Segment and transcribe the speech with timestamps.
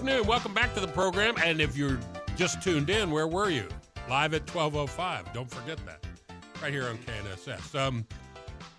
[0.00, 0.26] Afternoon.
[0.26, 1.34] Welcome back to the program.
[1.44, 2.00] And if you're
[2.34, 3.68] just tuned in, where were you?
[4.08, 5.30] Live at 12:05.
[5.34, 6.02] Don't forget that.
[6.62, 7.78] Right here on KNSS.
[7.78, 8.06] Um,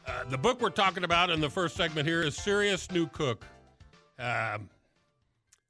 [0.08, 3.46] uh, the book we're talking about in the first segment here is Serious New Cook.
[4.18, 4.72] Um,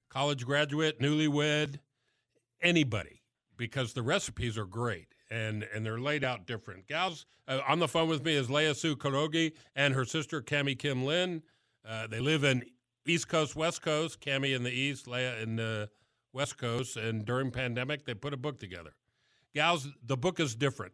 [0.08, 1.80] college graduate, newlywed,
[2.62, 3.22] anybody,
[3.58, 6.88] because the recipes are great and and they're laid out different.
[6.88, 10.80] Gals uh, on the phone with me is Leah Su Quiroga and her sister Cammie
[10.80, 11.44] Kim Lin.
[11.86, 12.64] Uh, they live in
[13.06, 14.22] East Coast, West Coast.
[14.22, 15.90] Cammie in the East, Leah in the
[16.34, 16.98] West Coast.
[16.98, 18.92] And during pandemic, they put a book together.
[19.54, 20.94] Gals, the book is different.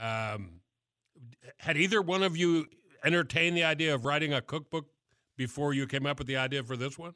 [0.00, 0.60] Um,
[1.58, 2.66] had either one of you
[3.04, 4.86] entertained the idea of writing a cookbook
[5.36, 7.14] before you came up with the idea for this one?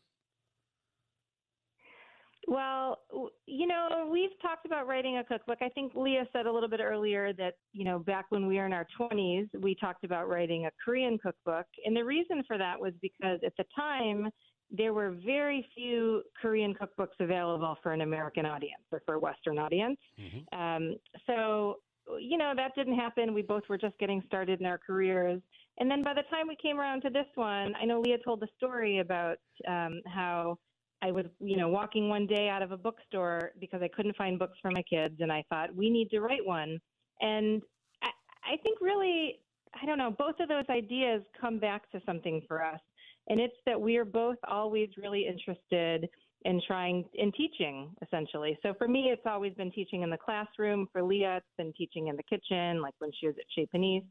[2.47, 2.99] Well,
[3.47, 5.59] you know, we've talked about writing a cookbook.
[5.61, 8.67] I think Leah said a little bit earlier that, you know, back when we were
[8.67, 11.67] in our 20s, we talked about writing a Korean cookbook.
[11.85, 14.31] And the reason for that was because at the time,
[14.71, 19.59] there were very few Korean cookbooks available for an American audience or for a Western
[19.59, 19.99] audience.
[20.19, 20.59] Mm-hmm.
[20.59, 21.77] Um, so,
[22.21, 23.35] you know, that didn't happen.
[23.35, 25.41] We both were just getting started in our careers.
[25.79, 28.41] And then by the time we came around to this one, I know Leah told
[28.41, 29.37] the story about
[29.69, 30.59] um, how
[31.05, 34.39] I was, you know, walking one day out of a bookstore because I couldn't find
[34.39, 36.79] books for my kids, and I thought we need to write one.
[37.21, 37.61] And
[38.03, 38.09] I,
[38.55, 39.41] I think really,
[39.81, 42.81] I don't know, both of those ideas come back to something for us,
[43.29, 46.09] and it's that we are both always really interested
[46.47, 48.59] in trying in teaching essentially.
[48.63, 50.87] So for me, it's always been teaching in the classroom.
[50.91, 54.05] For Leah, it's been teaching in the kitchen, like when she was at Chez Panisse.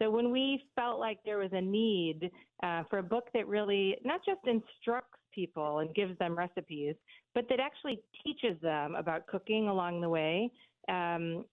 [0.00, 2.30] So when we felt like there was a need
[2.62, 6.96] uh, for a book that really not just instructs people and gives them recipes,
[7.34, 10.50] but that actually teaches them about cooking along the way.
[10.88, 11.44] Um,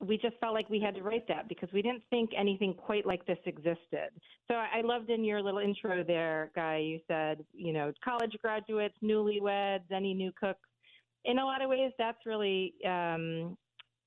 [0.00, 3.06] we just felt like we had to write that because we didn't think anything quite
[3.06, 4.10] like this existed.
[4.48, 8.96] So I loved in your little intro there, Guy, you said, you know, college graduates,
[9.02, 10.68] newlyweds, any new cooks.
[11.24, 13.56] In a lot of ways, that's really, um,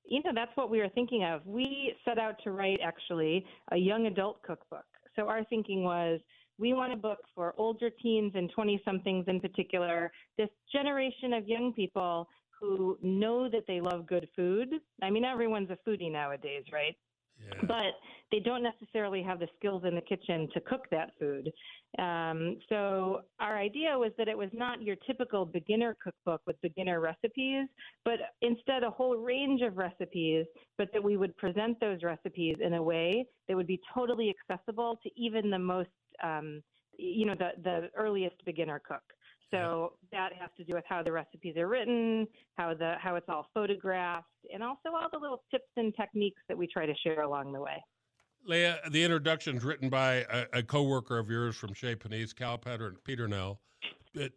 [0.04, 1.44] you know, that's what we were thinking of.
[1.46, 4.86] We set out to write actually a young adult cookbook.
[5.16, 6.20] So our thinking was
[6.58, 11.46] we want a book for older teens and 20 somethings in particular, this generation of
[11.46, 12.28] young people
[12.60, 14.68] who know that they love good food.
[15.02, 16.96] I mean, everyone's a foodie nowadays, right?
[17.40, 17.66] Yeah.
[17.68, 17.94] But
[18.32, 21.52] they don't necessarily have the skills in the kitchen to cook that food.
[21.98, 27.00] Um, so our idea was that it was not your typical beginner cookbook with beginner
[27.00, 27.68] recipes,
[28.04, 30.46] but instead a whole range of recipes,
[30.76, 34.98] but that we would present those recipes in a way that would be totally accessible
[35.04, 35.90] to even the most
[36.22, 36.62] um,
[36.98, 39.02] you know, the, the earliest beginner cook.
[39.50, 43.28] So that has to do with how the recipes are written, how the how it's
[43.30, 47.22] all photographed, and also all the little tips and techniques that we try to share
[47.22, 47.82] along the way.
[48.46, 52.58] Leah, the introduction is written by a, a coworker of yours from Chez Panisse, Cal
[52.58, 53.60] Petter Peter, Peternell.
[54.14, 54.32] It,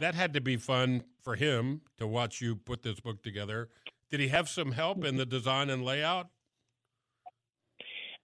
[0.00, 3.70] that had to be fun for him to watch you put this book together.
[4.10, 6.28] Did he have some help in the design and layout?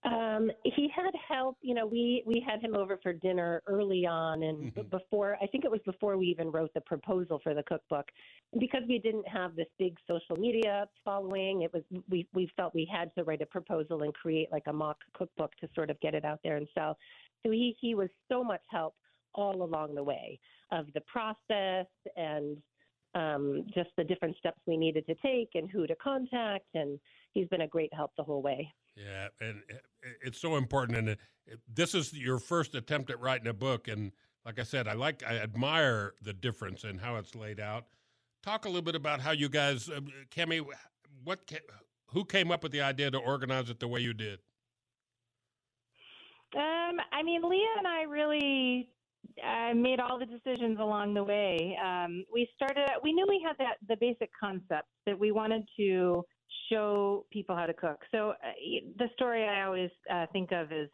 [0.02, 1.58] Um, he had help.
[1.60, 4.88] You know, we we had him over for dinner early on, and mm-hmm.
[4.88, 8.06] before I think it was before we even wrote the proposal for the cookbook,
[8.58, 11.62] because we didn't have this big social media following.
[11.62, 14.72] It was we we felt we had to write a proposal and create like a
[14.72, 16.96] mock cookbook to sort of get it out there and sell.
[17.44, 18.94] So he he was so much help
[19.34, 20.38] all along the way
[20.72, 21.86] of the process
[22.16, 22.56] and
[23.14, 26.98] um, just the different steps we needed to take and who to contact and
[27.32, 28.72] he's been a great help the whole way.
[29.02, 29.62] Yeah, and
[30.22, 30.98] it's so important.
[30.98, 31.16] And
[31.72, 34.12] this is your first attempt at writing a book, and
[34.44, 37.86] like I said, I like, I admire the difference in how it's laid out.
[38.42, 40.00] Talk a little bit about how you guys, uh,
[40.34, 40.64] Cammie,
[41.24, 41.40] what,
[42.08, 44.40] who came up with the idea to organize it the way you did?
[46.56, 48.88] Um, I mean, Leah and I really
[49.44, 51.76] uh, made all the decisions along the way.
[51.84, 52.88] Um, we started.
[53.04, 56.24] We knew we had that the basic concept that we wanted to
[56.70, 58.00] show people how to cook.
[58.10, 58.52] So uh,
[58.98, 60.88] the story I always uh, think of is,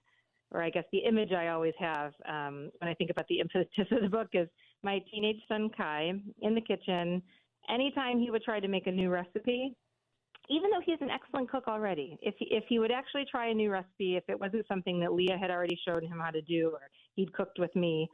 [0.52, 3.66] or I guess the image I always have um, when I think about the impetus
[3.90, 4.48] of the book is
[4.82, 6.12] my teenage son Kai
[6.42, 7.22] in the kitchen.
[7.68, 9.74] Anytime he would try to make a new recipe,
[10.48, 13.54] even though he's an excellent cook already, if he, if he would actually try a
[13.54, 16.70] new recipe, if it wasn't something that Leah had already shown him how to do
[16.72, 18.08] or he'd cooked with me,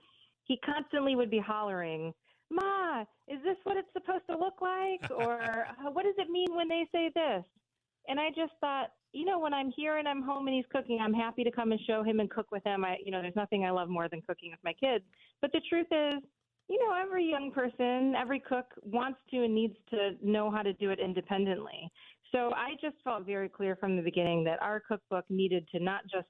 [0.45, 2.13] he constantly would be hollering,
[2.53, 5.01] Ma, is this what it's supposed to look like?
[5.11, 7.45] Or uh, what does it mean when they say this?
[8.09, 10.99] And I just thought, you know, when I'm here and I'm home and he's cooking,
[11.01, 12.85] I'm happy to come and show him and cook with him.
[12.85, 15.05] I, you know, there's nothing I love more than cooking with my kids.
[15.41, 16.23] But the truth is,
[16.69, 20.73] you know, every young person, every cook wants to and needs to know how to
[20.75, 21.91] do it independently.
[22.33, 26.03] So I just felt very clear from the beginning that our cookbook needed to not
[26.11, 26.27] just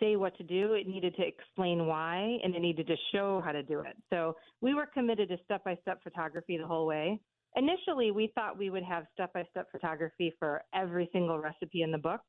[0.00, 3.52] say what to do, it needed to explain why, and it needed to show how
[3.52, 3.96] to do it.
[4.10, 7.20] So we were committed to step by step photography the whole way.
[7.56, 11.92] Initially, we thought we would have step by step photography for every single recipe in
[11.92, 12.20] the book.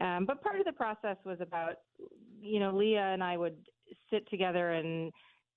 [0.00, 1.74] Um, but part of the process was about,
[2.40, 3.56] you know, Leah and I would
[4.10, 5.12] sit together and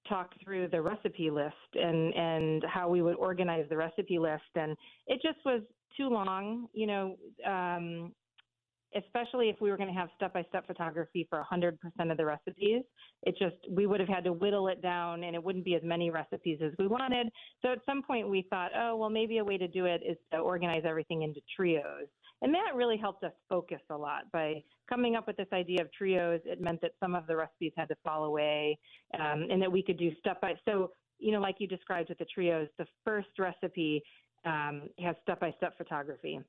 [0.10, 4.76] talk through the recipe list and and how we would organize the recipe list and
[5.06, 5.62] it just was
[5.96, 7.16] too long you know
[7.48, 8.12] um
[8.96, 11.78] especially if we were going to have step-by-step photography for 100%
[12.12, 12.84] of the recipes
[13.24, 15.84] it just we would have had to whittle it down and it wouldn't be as
[15.84, 17.28] many recipes as we wanted.
[17.62, 20.18] So at some point we thought oh well maybe a way to do it is
[20.34, 22.08] to organize everything into trios.
[22.42, 24.24] And that really helped us focus a lot.
[24.32, 27.74] By coming up with this idea of trios it meant that some of the recipes
[27.78, 28.78] had to fall away
[29.20, 32.18] um, and that we could do step by so you know like you described with
[32.18, 34.04] the trios the first recipe
[34.44, 36.40] um, has step-by-step photography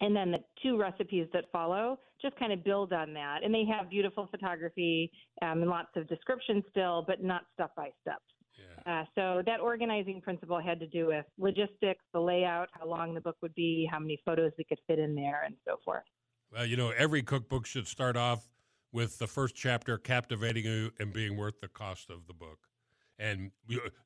[0.00, 3.40] and then the two recipes that follow just kind of build on that.
[3.44, 5.10] And they have beautiful photography
[5.42, 8.20] um, and lots of description still, but not step by step.
[8.86, 13.20] Uh, so that organizing principle had to do with logistics, the layout, how long the
[13.20, 16.04] book would be, how many photos we could fit in there, and so forth.
[16.52, 18.48] Well, you know, every cookbook should start off
[18.92, 22.58] with the first chapter captivating you and being worth the cost of the book.
[23.18, 23.50] And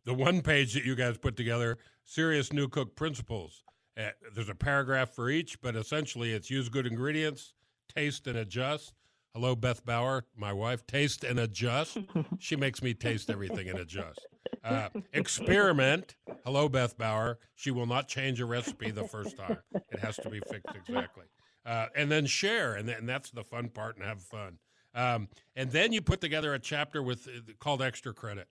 [0.05, 3.63] the one page that you guys put together, Serious New Cook Principles
[4.01, 7.55] uh, there's a paragraph for each, but essentially it's use good ingredients,
[7.95, 8.95] taste and adjust.
[9.35, 10.85] Hello, Beth Bauer, my wife.
[10.87, 11.99] Taste and adjust.
[12.39, 14.27] she makes me taste everything and adjust.
[14.65, 16.17] Uh, experiment.
[16.45, 17.39] Hello, Beth Bauer.
[17.55, 19.59] She will not change a recipe the first time.
[19.73, 21.27] It has to be fixed exactly.
[21.65, 24.59] Uh, and then share, and, and that's the fun part, and have fun.
[24.95, 28.49] Um, and then you put together a chapter with uh, called extra credit,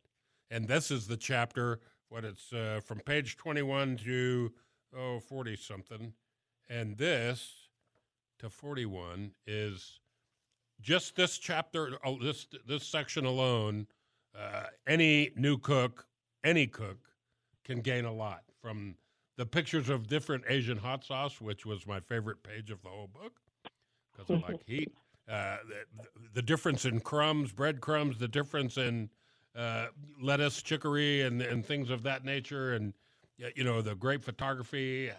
[0.49, 1.79] and this is the chapter.
[2.07, 4.51] What it's uh, from page 21 to
[4.95, 6.13] oh, 40 something.
[6.69, 7.69] And this
[8.39, 10.00] to 41 is
[10.81, 13.88] just this chapter, uh, this, this section alone.
[14.38, 16.06] Uh, any new cook,
[16.44, 16.97] any cook,
[17.65, 18.95] can gain a lot from
[19.38, 23.07] the pictures of different Asian hot sauce, which was my favorite page of the whole
[23.07, 23.39] book
[24.12, 24.92] because I like heat.
[25.30, 26.03] Uh, the,
[26.33, 29.09] the, difference in crumbs, breadcrumbs, the difference in
[29.56, 29.88] uh,
[30.21, 32.94] lettuce, chicory, and, and things of that nature, and
[33.55, 35.11] you know, the great photography,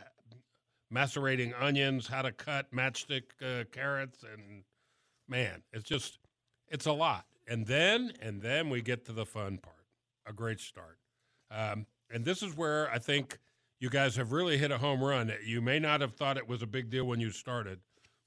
[0.91, 4.63] macerating onions, how to cut matchstick uh, carrots, and
[5.29, 6.19] man, it's just
[6.69, 7.27] it's a lot.
[7.49, 9.87] And then and then we get to the fun part,
[10.27, 10.99] a great start.
[11.51, 13.39] Um, and this is where I think
[13.81, 15.33] you guys have really hit a home run.
[15.45, 17.81] You may not have thought it was a big deal when you started,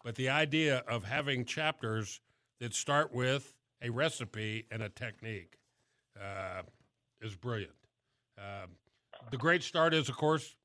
[0.04, 2.20] but the idea of having chapters
[2.60, 5.58] that start with a recipe and a technique
[6.20, 6.64] uh,
[7.22, 7.74] is brilliant.
[8.38, 8.72] Um,
[9.32, 10.56] the great start is, of course,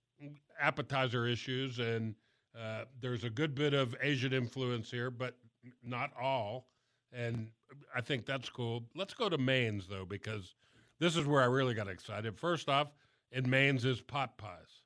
[0.61, 2.15] appetizer issues, and
[2.59, 5.37] uh, there's a good bit of Asian influence here, but
[5.83, 6.69] not all.
[7.13, 7.49] And
[7.95, 8.85] I think that's cool.
[8.95, 10.55] Let's go to mains though, because
[10.99, 12.37] this is where I really got excited.
[12.39, 12.89] First off,
[13.33, 14.83] in mains is pot pies,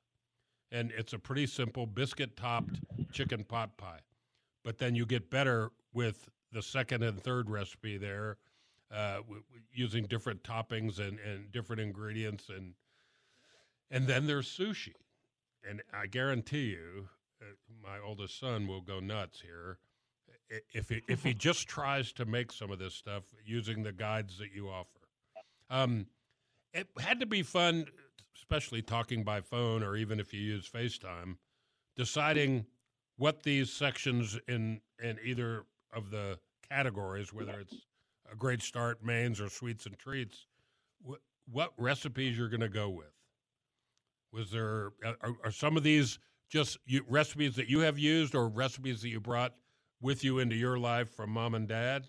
[0.71, 2.79] and it's a pretty simple biscuit topped
[3.11, 3.99] chicken pot pie.
[4.63, 8.37] But then you get better with the second and third recipe there,
[8.91, 12.73] uh, w- w- using different toppings and, and different ingredients and
[13.93, 14.95] and then there's sushi.
[15.69, 17.07] And I guarantee you,
[17.41, 17.45] uh,
[17.81, 19.77] my oldest son will go nuts here
[20.73, 24.37] if he, if he just tries to make some of this stuff using the guides
[24.39, 24.89] that you offer.
[25.69, 26.07] Um,
[26.73, 27.85] it had to be fun,
[28.35, 31.37] especially talking by phone or even if you use FaceTime,
[31.95, 32.65] deciding
[33.17, 37.85] what these sections in in either of the categories, whether it's
[38.31, 40.47] a great start, mains, or sweets and treats,
[41.03, 43.12] what, what recipes you're going to go with?
[44.33, 48.47] Was there are, are some of these just you, recipes that you have used, or
[48.47, 49.53] recipes that you brought
[50.01, 52.07] with you into your life from mom and dad?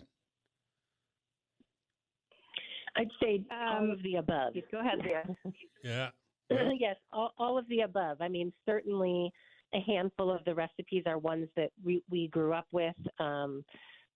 [2.97, 4.53] I'd say um, all of the above.
[4.71, 5.53] Go ahead, Leah.
[5.83, 6.09] yeah.
[6.79, 8.17] yes, all, all of the above.
[8.21, 9.31] I mean, certainly
[9.73, 13.63] a handful of the recipes are ones that we, we grew up with, um,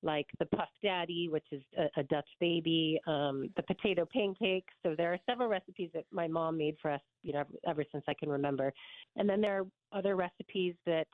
[0.02, 4.74] like the Puff Daddy, which is a, a Dutch baby, um, the potato pancakes.
[4.84, 8.04] So there are several recipes that my mom made for us, you know, ever since
[8.08, 8.72] I can remember.
[9.18, 11.08] And then there are other recipes that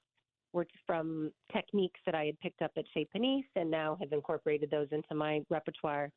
[0.53, 4.71] were from techniques that I had picked up at Chez Panisse and now have incorporated
[4.71, 6.09] those into my repertoire.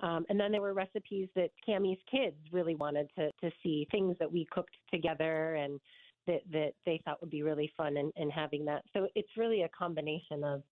[0.00, 4.16] Um, and then there were recipes that Cammie's kids really wanted to to see things
[4.18, 5.78] that we cooked together and
[6.26, 8.82] that that they thought would be really fun in, in having that.
[8.94, 10.62] So it's really a combination of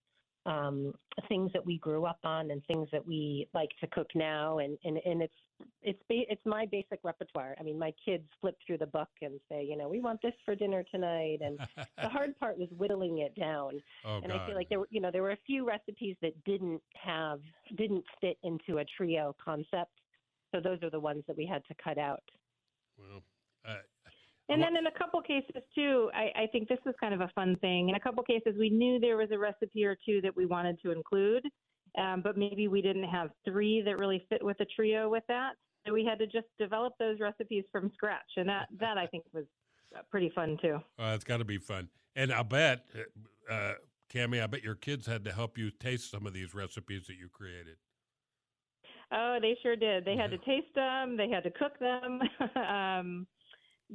[0.46, 0.94] um,
[1.28, 4.78] things that we grew up on and things that we like to cook now, and
[4.84, 5.34] and and it's
[5.82, 7.54] it's it's my basic repertoire.
[7.60, 10.32] I mean, my kids flip through the book and say, you know, we want this
[10.44, 11.58] for dinner tonight, and
[12.02, 13.82] the hard part was whittling it down.
[14.04, 14.40] Oh, and God.
[14.40, 17.40] I feel like there were, you know, there were a few recipes that didn't have
[17.76, 19.92] didn't fit into a trio concept.
[20.54, 22.22] So those are the ones that we had to cut out.
[22.98, 23.22] Well,
[23.66, 23.74] uh,
[24.50, 27.30] and then in a couple cases too, I, I think this is kind of a
[27.34, 27.88] fun thing.
[27.88, 30.78] In a couple cases, we knew there was a recipe or two that we wanted
[30.82, 31.44] to include,
[31.98, 35.52] um, but maybe we didn't have three that really fit with a trio with that.
[35.86, 39.24] So we had to just develop those recipes from scratch, and that that I think
[39.32, 39.46] was
[39.96, 40.78] uh, pretty fun too.
[40.98, 42.84] Well, it's got to be fun, and I bet,
[43.50, 43.74] uh, uh,
[44.14, 47.28] I bet your kids had to help you taste some of these recipes that you
[47.32, 47.76] created.
[49.12, 50.04] Oh, they sure did.
[50.04, 51.16] They had to taste them.
[51.16, 52.20] They had to cook them.
[52.56, 53.26] um,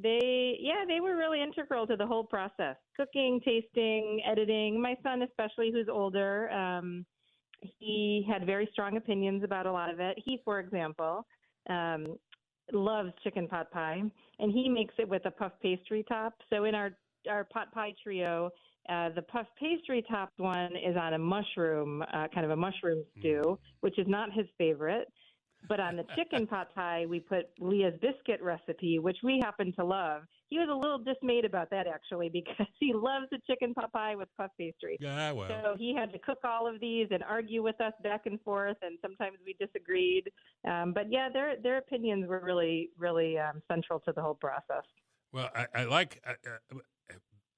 [0.02, 2.76] they yeah they were really integral to the whole process.
[2.96, 4.82] Cooking tasting editing.
[4.82, 7.06] My son especially who's older um
[7.62, 10.18] he had very strong opinions about a lot of it.
[10.24, 11.26] He for example
[11.70, 12.06] um
[12.72, 14.02] loves chicken pot pie
[14.40, 16.34] and he makes it with a puff pastry top.
[16.50, 16.92] So in our
[17.30, 18.52] our pot pie trio
[18.90, 23.04] uh, the puff pastry topped one is on a mushroom, uh, kind of a mushroom
[23.18, 25.12] stew, which is not his favorite.
[25.68, 29.86] But on the chicken pot pie, we put Leah's biscuit recipe, which we happen to
[29.86, 30.24] love.
[30.50, 34.16] He was a little dismayed about that actually because he loves the chicken pot pie
[34.16, 34.98] with puff pastry.
[35.00, 35.48] Yeah, well.
[35.48, 38.78] So he had to cook all of these and argue with us back and forth,
[38.82, 40.32] and sometimes we disagreed.
[40.68, 44.84] Um, but yeah, their their opinions were really really um, central to the whole process.
[45.34, 46.22] Well, I, I like.
[46.26, 46.78] Uh, uh,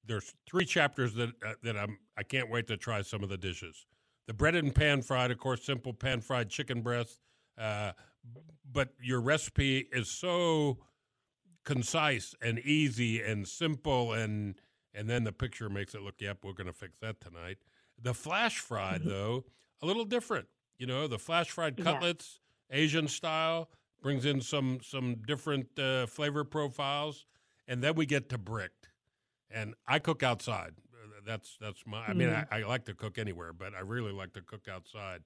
[0.04, 1.98] there's three chapters that uh, that I'm.
[2.16, 3.86] I can't wait to try some of the dishes.
[4.26, 7.20] The breaded and pan fried, of course, simple pan fried chicken breast.
[7.58, 7.92] Uh,
[8.70, 10.78] but your recipe is so
[11.64, 14.60] concise and easy and simple, and
[14.94, 16.14] and then the picture makes it look.
[16.18, 17.58] Yep, we're going to fix that tonight.
[18.00, 19.44] The flash fried though,
[19.82, 20.46] a little different.
[20.78, 22.78] You know, the flash fried cutlets, yeah.
[22.78, 23.68] Asian style,
[24.00, 27.26] brings in some some different uh, flavor profiles,
[27.66, 28.88] and then we get to bricked.
[29.50, 30.74] And I cook outside.
[31.26, 32.04] That's that's my.
[32.06, 32.46] I mean, mm.
[32.50, 35.22] I, I like to cook anywhere, but I really like to cook outside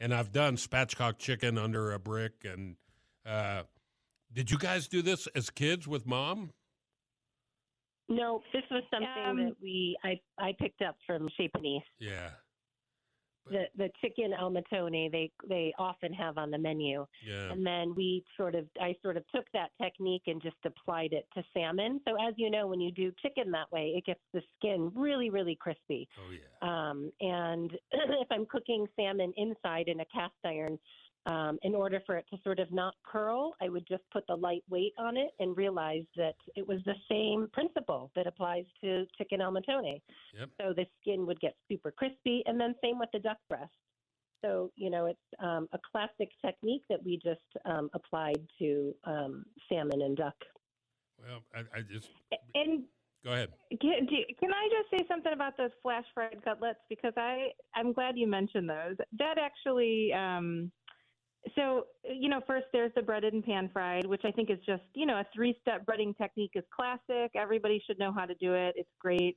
[0.00, 2.44] and I've done spatchcock chicken under a brick.
[2.44, 2.76] And
[3.26, 3.62] uh,
[4.32, 6.52] did you guys do this as kids with mom?
[8.08, 11.82] No, this was something um, that we I I picked up from Chez Panisse.
[11.98, 12.30] Yeah
[13.50, 17.06] the the chicken al mattone they they often have on the menu.
[17.26, 17.50] Yeah.
[17.50, 21.26] And then we sort of I sort of took that technique and just applied it
[21.34, 22.00] to salmon.
[22.06, 25.30] So as you know, when you do chicken that way, it gets the skin really
[25.30, 26.08] really crispy.
[26.18, 26.38] Oh yeah.
[26.60, 30.78] Um, and if I'm cooking salmon inside in a cast iron,
[31.26, 34.34] um, in order for it to sort of not curl, I would just put the
[34.34, 39.06] light weight on it and realize that it was the same principle that applies to
[39.16, 40.00] chicken al mattone.
[40.38, 40.48] Yep.
[40.60, 43.72] So the skin would get super crispy, and then same with the duck breast.
[44.42, 49.44] So you know, it's um, a classic technique that we just um, applied to um,
[49.68, 50.36] salmon and duck.
[51.20, 52.08] Well, I, I just
[52.54, 52.84] and
[53.24, 53.50] go ahead.
[53.80, 58.16] Can, can I just say something about those flash fried cutlets because I I'm glad
[58.16, 58.96] you mentioned those.
[59.18, 60.70] That actually um,
[61.54, 64.82] so, you know, first there's the breaded and pan fried, which I think is just,
[64.94, 67.32] you know, a three step breading technique is classic.
[67.34, 68.74] Everybody should know how to do it.
[68.76, 69.36] It's great.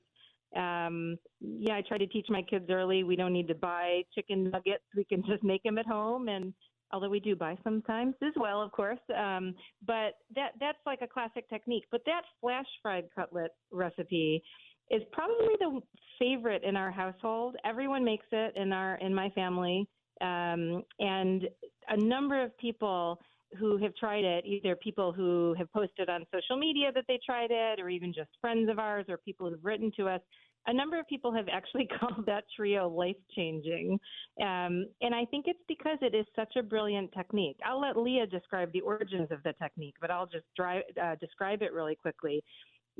[0.56, 3.04] Um, yeah, I try to teach my kids early.
[3.04, 4.84] We don't need to buy chicken nuggets.
[4.96, 6.28] We can just make them at home.
[6.28, 6.54] And
[6.92, 9.00] although we do buy sometimes as well, of course.
[9.16, 11.86] Um, but that that's like a classic technique.
[11.92, 14.44] But that flash fried cutlet recipe
[14.90, 15.80] is probably the
[16.20, 17.56] favorite in our household.
[17.64, 19.88] Everyone makes it in our in my family.
[20.22, 21.48] Um, and
[21.90, 23.20] a number of people
[23.60, 27.52] who have tried it, either people who have posted on social media that they tried
[27.52, 30.22] it, or even just friends of ours, or people who've written to us,
[30.68, 34.00] a number of people have actually called that trio life changing.
[34.42, 37.58] Um, and I think it's because it is such a brilliant technique.
[37.66, 41.74] I'll let Leah describe the origins of the technique, but I'll just uh, describe it
[41.74, 42.44] really quickly.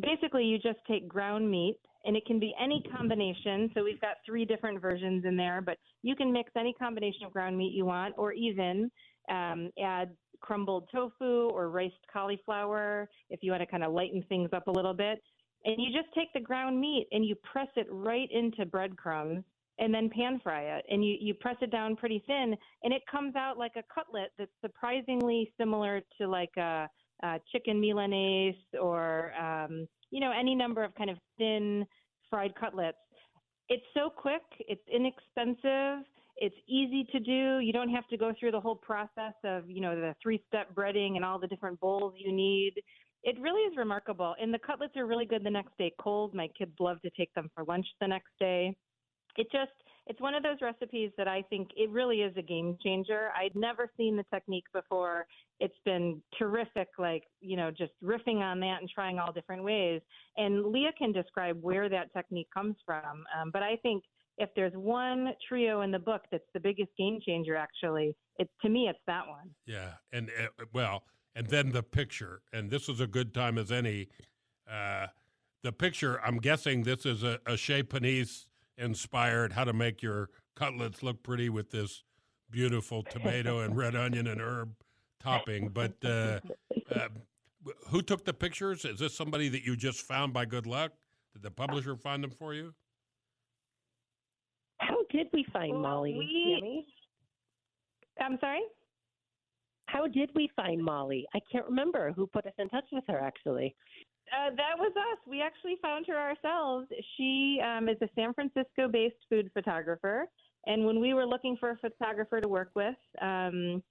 [0.02, 3.70] Basically, you just take ground meat, and it can be any combination.
[3.74, 7.34] So we've got three different versions in there, but you can mix any combination of
[7.34, 8.90] ground meat you want, or even
[9.30, 14.50] um, add crumbled tofu or riced cauliflower if you want to kind of lighten things
[14.54, 15.22] up a little bit.
[15.66, 19.44] And you just take the ground meat and you press it right into breadcrumbs
[19.78, 20.86] and then pan fry it.
[20.90, 24.32] And you, you press it down pretty thin and it comes out like a cutlet
[24.40, 26.90] that's surprisingly similar to like a,
[27.24, 31.86] a chicken milanese or, um, you know, any number of kind of thin
[32.30, 32.98] fried cutlets.
[33.70, 36.06] It's so quick, it's inexpensive,
[36.38, 37.60] it's easy to do.
[37.60, 40.74] You don't have to go through the whole process of, you know, the three step
[40.76, 42.74] breading and all the different bowls you need
[43.24, 44.36] it really is remarkable.
[44.42, 46.34] And the cutlets are really good the next day cold.
[46.34, 48.76] My kids love to take them for lunch the next day.
[49.38, 49.72] It just
[50.08, 53.30] it's one of those recipes that I think it really is a game changer.
[53.36, 55.26] I'd never seen the technique before.
[55.60, 60.02] It's been terrific, like, you know, just riffing on that and trying all different ways.
[60.38, 63.24] And Leah can describe where that technique comes from.
[63.40, 64.04] Um, but I think
[64.38, 68.70] if there's one trio in the book that's the biggest game changer, actually, it to
[68.70, 69.52] me, it's that one.
[69.68, 69.94] Yeah.
[70.12, 71.04] And, uh, well,
[71.36, 72.42] and then the picture.
[72.52, 74.10] And this is a good time as any.
[74.70, 75.08] Uh,
[75.64, 78.48] the picture, I'm guessing this is a, a Chez Panisse
[78.78, 82.04] inspired how to make your cutlets look pretty with this
[82.50, 84.74] beautiful tomato and red onion and herb
[85.20, 85.70] topping.
[85.70, 86.40] But uh,
[86.94, 87.08] uh,
[87.88, 88.86] who took the pictures?
[88.86, 90.92] Is this somebody that you just found by good luck?
[91.34, 92.74] Did the publisher find them for you?
[94.80, 96.16] How did we find well, Molly?
[96.18, 96.86] We,
[98.20, 98.62] I'm sorry?
[99.86, 101.26] How did we find Molly?
[101.36, 103.76] I can't remember who put us in touch with her, actually.
[104.32, 105.20] Uh, that was us.
[105.28, 106.88] We actually found her ourselves.
[107.18, 110.26] She um, is a San Francisco based food photographer.
[110.68, 113.84] And when we were looking for a photographer to work with, um,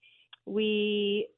[0.47, 1.29] we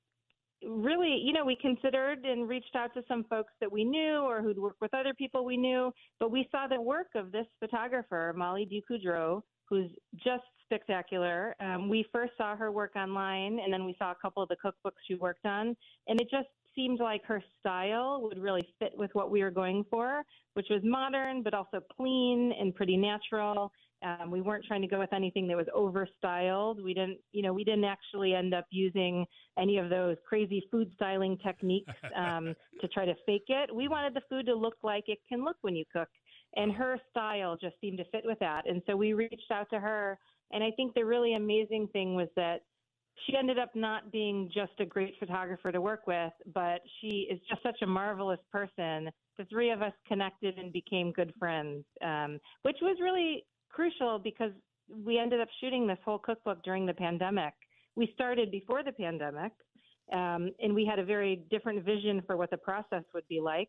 [0.65, 4.41] really, you know, we considered and reached out to some folks that we knew or
[4.41, 5.93] who'd worked with other people we knew.
[6.21, 9.91] But we saw the work of this photographer, Molly DeCoudreaux, who's
[10.23, 11.57] just spectacular.
[11.61, 14.57] Um, we first saw her work online, and then we saw a couple of the
[14.65, 15.77] cookbooks she worked on,
[16.07, 19.85] and it just seemed like her style would really fit with what we were going
[19.91, 20.23] for,
[20.55, 23.73] which was modern but also clean and pretty natural.
[24.05, 26.83] Um, we weren't trying to go with anything that was over styled.
[26.83, 29.25] We didn't, you know, we didn't actually end up using
[29.59, 33.75] any of those crazy food styling techniques um, to try to fake it.
[33.75, 36.09] We wanted the food to look like it can look when you cook
[36.57, 38.69] and her style just seemed to fit with that.
[38.69, 40.19] And so we reached out to her,
[40.53, 42.61] and I think the really amazing thing was that
[43.27, 47.41] she ended up not being just a great photographer to work with, but she is
[47.49, 49.11] just such a marvelous person.
[49.39, 54.53] The three of us connected and became good friends, um, which was really crucial because
[54.89, 57.55] we ended up shooting this whole cookbook during the pandemic.
[57.97, 59.53] We started before the pandemic,
[60.13, 63.69] um, and we had a very different vision for what the process would be like.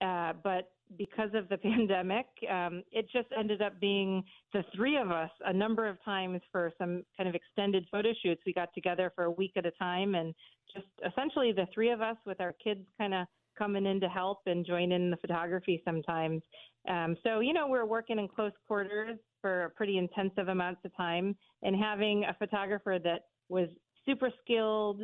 [0.00, 5.10] Uh, but because of the pandemic, um, it just ended up being the three of
[5.10, 8.42] us a number of times for some kind of extended photo shoots.
[8.46, 10.34] We got together for a week at a time and
[10.72, 14.38] just essentially the three of us with our kids kind of coming in to help
[14.46, 16.42] and join in the photography sometimes.
[16.88, 21.36] Um, so, you know, we're working in close quarters for pretty intensive amounts of time
[21.62, 23.68] and having a photographer that was
[24.06, 25.02] super skilled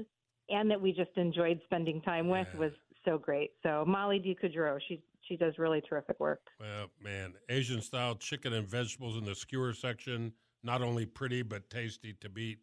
[0.48, 2.60] and that we just enjoyed spending time with Yeah.
[2.60, 2.72] was
[3.06, 3.52] so great.
[3.62, 6.40] So Molly DeCoudreaux, she she does really terrific work.
[6.60, 11.68] Well, man, Asian style chicken and vegetables in the skewer section, not only pretty but
[11.70, 12.58] tasty to beat.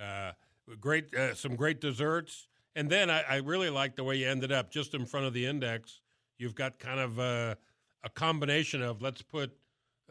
[0.00, 0.32] Uh,
[0.80, 4.52] great, uh, some great desserts, and then I, I really like the way you ended
[4.52, 6.00] up just in front of the index.
[6.38, 7.56] You've got kind of a,
[8.02, 9.52] a combination of let's put,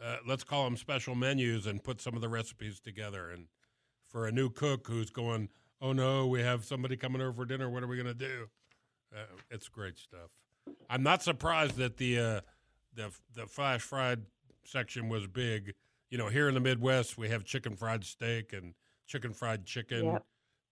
[0.02, 3.30] uh, let's call them special menus and put some of the recipes together.
[3.30, 3.46] And
[4.08, 5.48] for a new cook who's going,
[5.80, 7.68] oh no, we have somebody coming over for dinner.
[7.68, 8.48] What are we going to do?
[9.14, 10.30] Uh, it's great stuff.
[10.88, 12.40] I'm not surprised that the uh,
[12.94, 14.22] the the flash fried
[14.64, 15.74] section was big.
[16.10, 18.74] You know, here in the Midwest, we have chicken fried steak and
[19.06, 20.24] chicken fried chicken, Yep.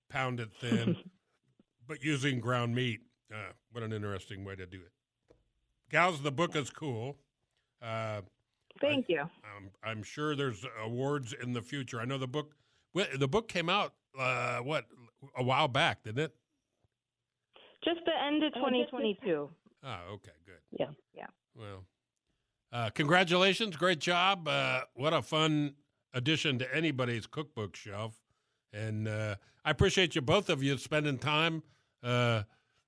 [0.08, 0.96] pounded thin,
[1.88, 3.00] but using ground meat.
[3.32, 4.92] Uh, what an interesting way to do it.
[5.90, 7.16] Gals, the book is cool.
[7.82, 8.20] Uh,
[8.80, 9.20] Thank you.
[9.44, 12.00] I'm, I'm sure there's awards in the future.
[12.00, 12.54] I know the book.
[12.94, 14.86] The book came out uh, what
[15.36, 16.34] a while back, didn't it?
[17.84, 19.50] Just the end of Oh, just this- 2022.
[19.82, 20.58] Oh, okay, good.
[20.78, 20.90] Yeah.
[21.14, 21.26] Yeah.
[21.54, 21.84] Well,
[22.72, 24.46] uh, congratulations, great job.
[24.46, 25.74] Uh, what a fun
[26.12, 28.14] addition to anybody's cookbook shelf.
[28.72, 31.62] And uh, I appreciate you both of you spending time.
[32.02, 32.42] Uh,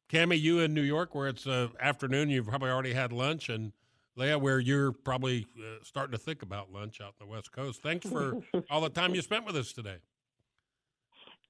[0.08, 3.72] Cammie, you in New York, where it's uh, afternoon, you've probably already had lunch, and
[4.14, 7.80] Leah, where you're probably uh, starting to think about lunch out in the West Coast.
[7.82, 8.34] Thanks for
[8.70, 9.96] all the time you spent with us today.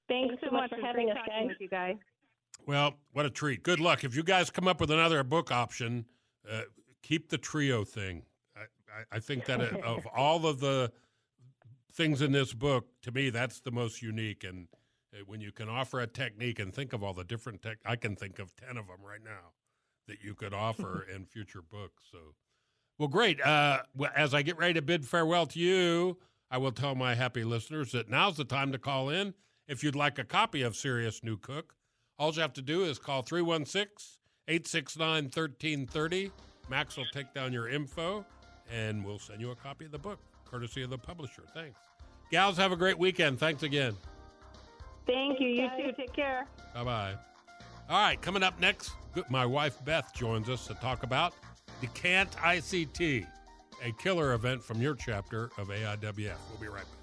[0.07, 1.47] Thanks, Thanks so so much much for having us, talking guys.
[1.49, 1.95] With you guys.
[2.65, 3.63] Well, what a treat.
[3.63, 4.03] Good luck.
[4.03, 6.05] If you guys come up with another book option,
[6.49, 6.61] uh,
[7.01, 8.23] keep the trio thing.
[8.55, 10.91] I, I, I think that of all of the
[11.93, 14.43] things in this book, to me, that's the most unique.
[14.43, 14.67] And
[15.13, 17.95] uh, when you can offer a technique and think of all the different tech, I
[17.95, 19.51] can think of 10 of them right now
[20.07, 22.03] that you could offer in future books.
[22.11, 22.17] So,
[22.97, 23.41] well, great.
[23.41, 26.17] Uh, well, as I get ready to bid farewell to you,
[26.49, 29.33] I will tell my happy listeners that now's the time to call in.
[29.67, 31.73] If you'd like a copy of Serious New Cook,
[32.23, 33.85] all you have to do is call 316
[34.47, 36.31] 869 1330.
[36.69, 38.25] Max will take down your info
[38.71, 41.43] and we'll send you a copy of the book, courtesy of the publisher.
[41.53, 41.77] Thanks.
[42.31, 43.39] Gals, have a great weekend.
[43.39, 43.93] Thanks again.
[45.05, 45.49] Thank you.
[45.49, 45.91] You too.
[45.97, 46.47] Take care.
[46.73, 47.13] Bye bye.
[47.89, 48.91] All right, coming up next,
[49.29, 51.33] my wife Beth joins us to talk about
[51.81, 53.27] Decant ICT,
[53.83, 56.37] a killer event from your chapter of AIWF.
[56.49, 57.02] We'll be right back.